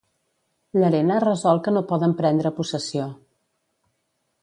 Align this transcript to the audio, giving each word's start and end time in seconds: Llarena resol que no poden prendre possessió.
Llarena 0.83 1.19
resol 1.25 1.63
que 1.67 1.75
no 1.77 1.85
poden 1.93 2.17
prendre 2.23 2.55
possessió. 2.61 3.07